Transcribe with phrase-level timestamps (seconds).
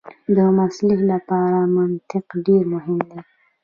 [0.35, 3.19] د محصل لپاره منطق ډېر مهم دی.